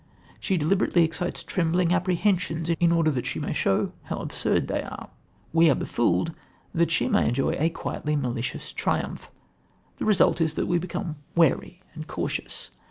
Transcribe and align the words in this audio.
She 0.39 0.57
deliberately 0.57 1.03
excites 1.03 1.43
trembling 1.43 1.93
apprehensions 1.93 2.71
in 2.71 2.91
order 2.91 3.11
that 3.11 3.27
she 3.27 3.37
may 3.39 3.53
show 3.53 3.89
how 4.05 4.17
absurd 4.17 4.67
they 4.67 4.81
are. 4.81 5.11
We 5.53 5.69
are 5.69 5.75
befooled 5.75 6.33
that 6.73 6.89
she 6.89 7.07
may 7.07 7.27
enjoy 7.27 7.55
a 7.59 7.69
quietly 7.69 8.15
malicious 8.15 8.73
triumph. 8.73 9.29
The 9.97 10.05
result 10.05 10.41
is 10.41 10.55
that 10.55 10.65
we 10.65 10.79
become 10.79 11.17
wary 11.35 11.81
and 11.93 12.07
cautious. 12.07 12.71